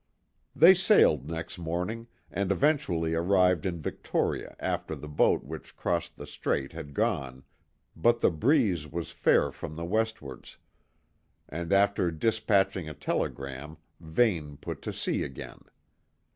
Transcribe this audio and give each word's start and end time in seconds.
They 0.55 0.73
sailed 0.73 1.29
next 1.29 1.59
morning 1.59 2.07
and 2.31 2.51
eventually 2.51 3.13
arrived 3.13 3.67
in 3.67 3.79
Victoria 3.83 4.55
after 4.59 4.95
the 4.95 5.07
boat 5.07 5.43
which 5.43 5.75
crossed 5.77 6.15
the 6.15 6.25
Strait 6.25 6.73
had 6.73 6.95
gone, 6.95 7.43
but 7.95 8.19
the 8.19 8.31
breeze 8.31 8.87
was 8.87 9.11
fair 9.11 9.51
from 9.51 9.75
the 9.75 9.85
westwards, 9.85 10.57
and 11.47 11.71
after 11.71 12.09
dispatching 12.09 12.89
a 12.89 12.95
telegram 12.95 13.77
Vane 13.99 14.57
put 14.57 14.81
to 14.81 14.91
sea 14.91 15.21
again. 15.21 15.61